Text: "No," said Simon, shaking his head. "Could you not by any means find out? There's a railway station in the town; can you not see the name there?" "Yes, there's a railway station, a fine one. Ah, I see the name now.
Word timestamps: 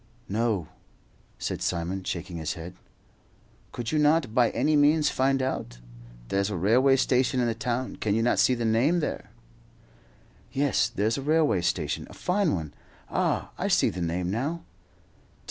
"No," 0.27 0.67
said 1.37 1.61
Simon, 1.61 2.03
shaking 2.03 2.37
his 2.37 2.55
head. 2.55 2.73
"Could 3.71 3.91
you 3.91 3.99
not 3.99 4.33
by 4.33 4.49
any 4.49 4.75
means 4.75 5.11
find 5.11 5.43
out? 5.43 5.77
There's 6.29 6.49
a 6.49 6.55
railway 6.57 6.95
station 6.95 7.39
in 7.39 7.45
the 7.45 7.53
town; 7.53 7.97
can 7.97 8.15
you 8.15 8.23
not 8.23 8.39
see 8.39 8.55
the 8.55 8.65
name 8.65 8.99
there?" 8.99 9.29
"Yes, 10.51 10.89
there's 10.89 11.19
a 11.19 11.21
railway 11.21 11.61
station, 11.61 12.07
a 12.09 12.15
fine 12.15 12.55
one. 12.55 12.73
Ah, 13.11 13.51
I 13.59 13.67
see 13.67 13.91
the 13.91 14.01
name 14.01 14.31
now. 14.31 14.63